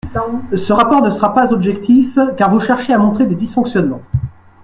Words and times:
Ce 0.55 0.73
rapport 0.73 1.03
ne 1.03 1.11
sera 1.11 1.31
pas 1.35 1.53
objectif 1.53 2.17
car 2.35 2.49
vous 2.49 2.59
cherchez 2.59 2.91
à 2.91 2.97
montrer 2.97 3.27
des 3.27 3.35
dysfonctionnements. 3.35 4.01